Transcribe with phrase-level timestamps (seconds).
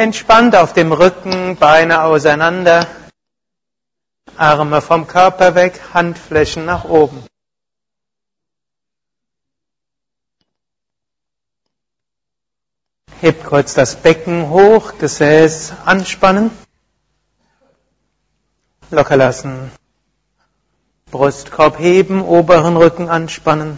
[0.00, 2.86] Entspannt auf dem Rücken, Beine auseinander,
[4.34, 7.22] Arme vom Körper weg, Handflächen nach oben.
[13.20, 16.50] Hebt kurz das Becken hoch, Gesäß anspannen.
[18.90, 19.70] Locker lassen.
[21.10, 23.76] Brustkorb heben, oberen Rücken anspannen.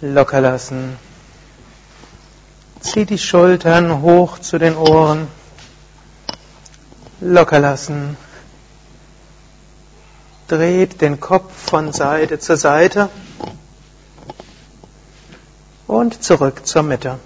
[0.00, 0.96] Locker lassen.
[2.86, 5.26] Zieh die Schultern hoch zu den Ohren.
[7.20, 8.16] Locker lassen.
[10.46, 13.10] Dreht den Kopf von Seite zu Seite
[15.88, 17.18] und zurück zur Mitte.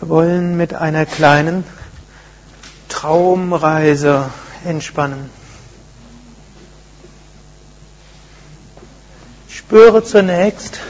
[0.00, 1.62] Wir wollen mit einer kleinen
[2.88, 4.30] Traumreise
[4.64, 5.28] entspannen.
[9.46, 10.80] Spüre zunächst,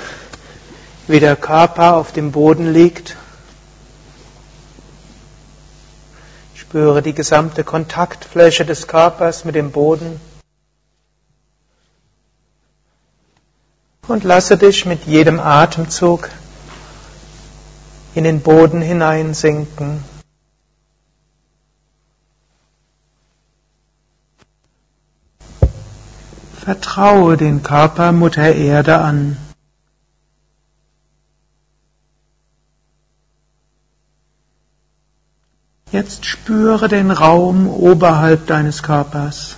[1.09, 3.17] wie der Körper auf dem Boden liegt.
[6.55, 10.21] Spüre die gesamte Kontaktfläche des Körpers mit dem Boden.
[14.07, 16.31] Und lasse dich mit jedem Atemzug
[18.15, 20.05] in den Boden hineinsinken.
[26.61, 29.37] Vertraue den Körper Mutter Erde an.
[35.91, 39.57] Jetzt spüre den Raum oberhalb deines Körpers.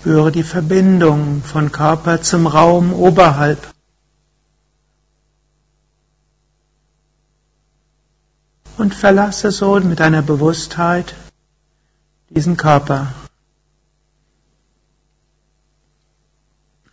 [0.00, 3.74] Spüre die Verbindung von Körper zum Raum oberhalb.
[8.78, 11.14] Und verlasse so mit deiner Bewusstheit
[12.30, 13.12] diesen Körper.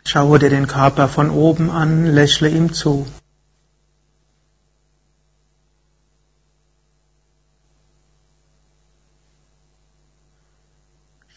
[0.04, 3.06] Schaue dir den Körper von oben an, lächle ihm zu.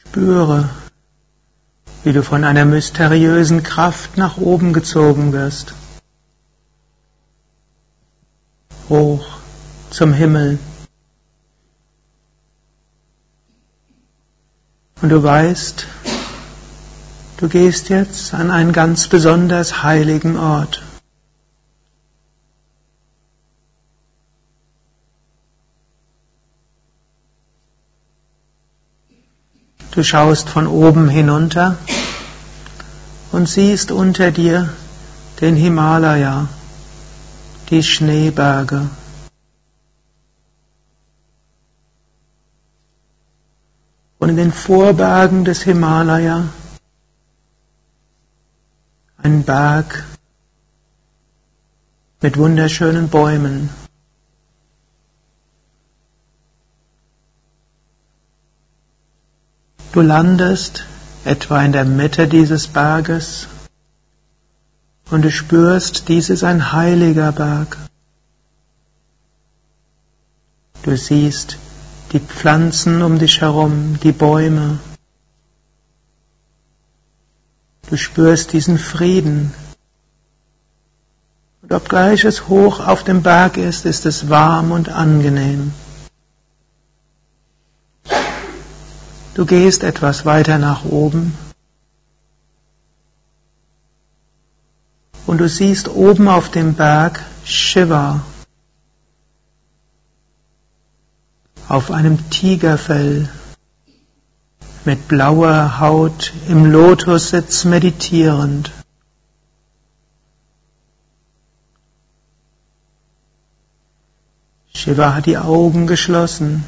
[0.02, 0.70] Spüre,
[2.04, 5.74] wie du von einer mysteriösen Kraft nach oben gezogen wirst.
[8.90, 9.26] Hoch
[9.90, 10.60] zum Himmel.
[15.02, 15.88] Und du weißt,
[17.38, 20.84] du gehst jetzt an einen ganz besonders heiligen Ort.
[30.02, 31.78] Du schaust von oben hinunter
[33.32, 34.74] und siehst unter dir
[35.40, 36.48] den Himalaya,
[37.70, 38.90] die Schneeberge.
[44.18, 46.46] Und in den Vorbergen des Himalaya
[49.22, 50.04] ein Berg
[52.22, 53.70] mit wunderschönen Bäumen.
[59.94, 60.86] Du landest
[61.26, 63.48] etwa in der Mitte dieses Berges
[65.10, 67.78] und du spürst, dies ist ein heiliger Berg.
[70.84, 71.58] Du siehst
[72.14, 74.80] die Pflanzen um dich herum, die Bäume.
[77.90, 79.54] Du spürst diesen Frieden.
[81.62, 85.74] Und obgleich es hoch auf dem Berg ist, ist es warm und angenehm.
[89.42, 91.36] Du gehst etwas weiter nach oben
[95.26, 98.22] und du siehst oben auf dem Berg Shiva
[101.68, 103.30] auf einem Tigerfell
[104.86, 108.72] mit blauer Haut im Lotussitz meditierend.
[114.76, 116.64] Shiva hat die Augen geschlossen.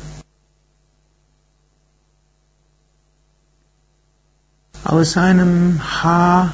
[4.86, 6.54] Aus seinem Haar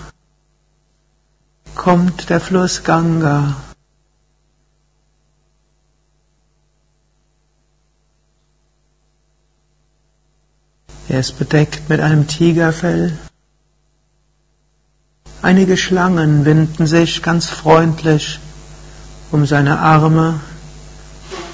[1.74, 3.56] kommt der Fluss Ganga.
[11.08, 13.18] Er ist bedeckt mit einem Tigerfell.
[15.42, 18.40] Einige Schlangen winden sich ganz freundlich
[19.31, 20.40] um seine Arme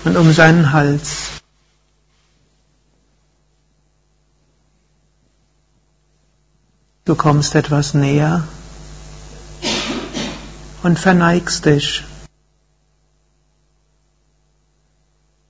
[0.04, 1.35] und um seinen Hals.
[7.06, 8.48] Du kommst etwas näher
[10.82, 12.04] und verneigst dich.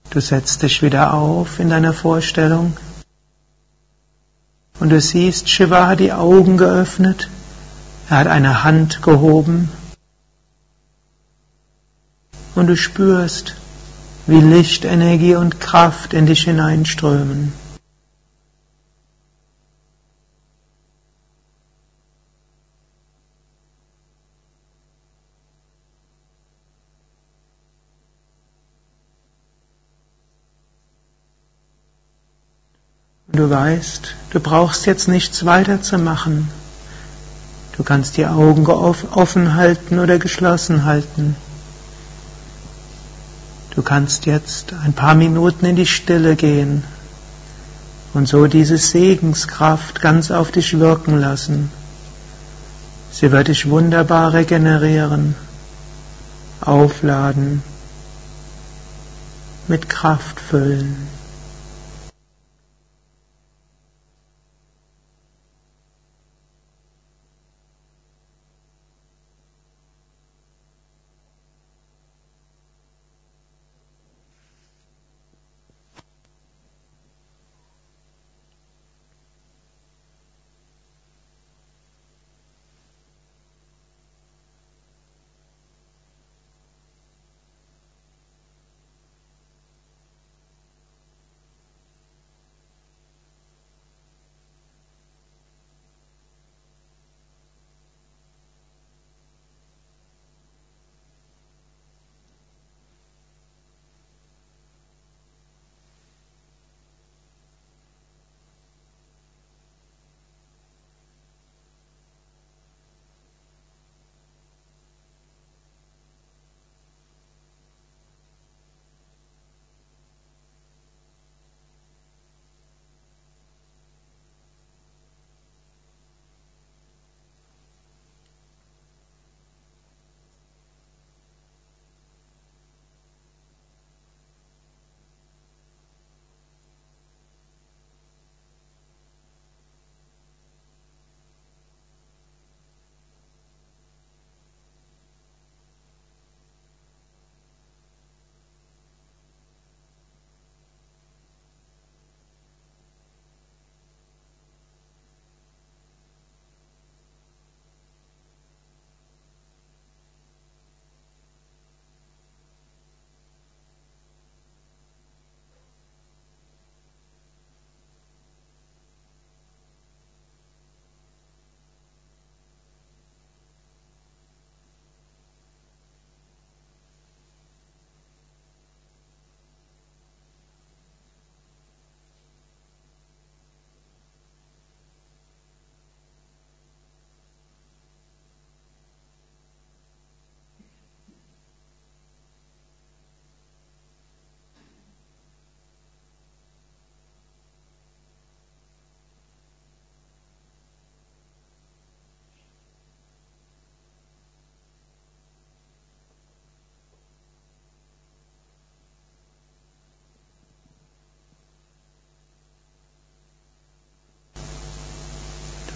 [0.10, 2.76] Du setzt dich wieder auf in deiner Vorstellung
[4.82, 7.30] und du siehst, Shiva hat die Augen geöffnet,
[8.10, 9.70] er hat eine Hand gehoben
[12.56, 13.56] und du spürst,
[14.28, 17.54] wie Licht, Energie und Kraft in dich hineinströmen.
[33.36, 36.50] Du weißt, du brauchst jetzt nichts weiterzumachen.
[37.78, 41.36] Du kannst die Augen offen halten oder geschlossen halten.
[43.72, 46.84] Du kannst jetzt ein paar Minuten in die Stille gehen
[48.14, 51.70] und so diese Segenskraft ganz auf dich wirken lassen.
[53.12, 55.36] Sie wird dich wunderbar regenerieren,
[56.62, 57.62] aufladen,
[59.68, 61.15] mit Kraft füllen.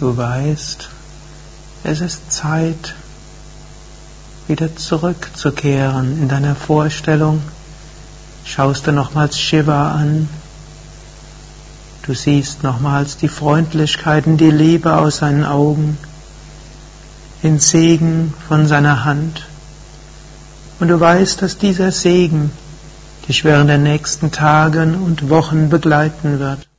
[0.00, 0.88] Du weißt,
[1.84, 2.94] es ist Zeit,
[4.48, 7.42] wieder zurückzukehren in deiner Vorstellung.
[8.46, 10.30] Schaust du nochmals Shiva an.
[12.06, 15.98] Du siehst nochmals die Freundlichkeiten, die Liebe aus seinen Augen,
[17.42, 19.46] den Segen von seiner Hand.
[20.78, 22.52] Und du weißt, dass dieser Segen
[23.28, 26.69] dich während der nächsten Tage und Wochen begleiten wird.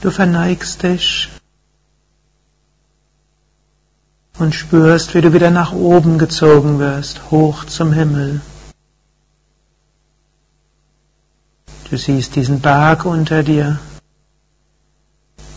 [0.00, 1.28] Du verneigst dich
[4.38, 8.40] und spürst, wie du wieder nach oben gezogen wirst, hoch zum Himmel.
[11.90, 13.80] Du siehst diesen Berg unter dir,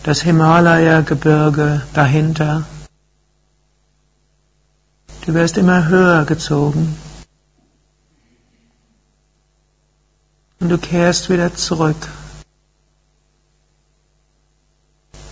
[0.02, 2.66] das Himalaya-Gebirge dahinter.
[5.26, 6.98] Du wirst immer höher gezogen.
[10.60, 12.08] Und du kehrst wieder zurück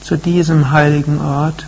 [0.09, 1.67] zu diesem heiligen Ort.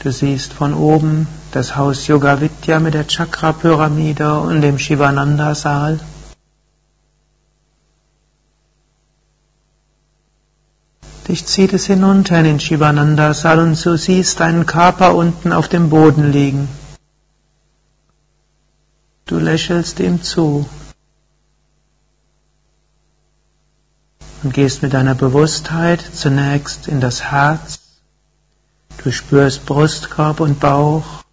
[0.00, 6.00] Du siehst von oben das Haus Yoga Vidya mit der Chakra-Pyramide und dem Shivananda-Saal.
[11.28, 15.88] Dich zieht es hinunter in den Shivananda-Saal und du siehst deinen Körper unten auf dem
[15.88, 16.68] Boden liegen.
[19.26, 20.68] Du lächelst ihm zu
[24.42, 27.80] und gehst mit deiner Bewusstheit zunächst in das Herz.
[29.02, 31.24] Du spürst Brustkorb und Bauch.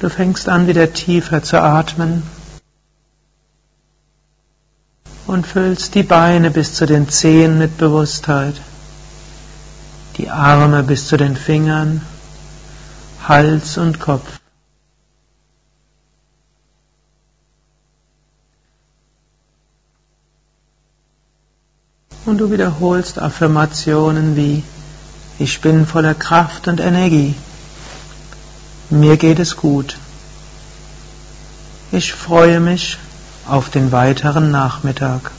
[0.00, 2.22] Du fängst an, wieder tiefer zu atmen
[5.26, 8.54] und füllst die Beine bis zu den Zehen mit Bewusstheit,
[10.16, 12.00] die Arme bis zu den Fingern,
[13.26, 14.37] Hals und Kopf.
[22.28, 24.62] Und du wiederholst Affirmationen wie
[25.38, 27.34] Ich bin voller Kraft und Energie.
[28.90, 29.96] Mir geht es gut.
[31.90, 32.98] Ich freue mich
[33.46, 35.30] auf den weiteren Nachmittag.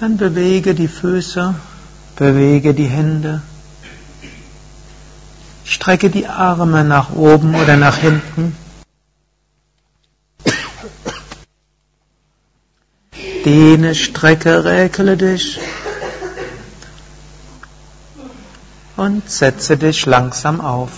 [0.00, 1.54] Dann bewege die Füße,
[2.16, 3.42] bewege die Hände,
[5.64, 8.56] strecke die Arme nach oben oder nach hinten.
[13.46, 15.60] Dehne, strecke, räkele dich
[18.96, 20.90] und setze dich langsam auf.